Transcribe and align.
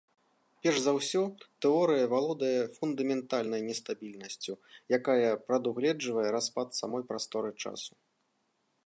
Перш 0.61 0.77
за 0.83 0.91
ўсё, 0.99 1.19
тэорыя 1.65 2.05
валодае 2.13 2.57
фундаментальнай 2.77 3.61
нестабільнасцю, 3.69 4.53
якая 4.99 5.31
прадугледжвае 5.47 6.27
распад 6.37 6.67
самой 6.81 7.03
прасторы-часу. 7.13 7.93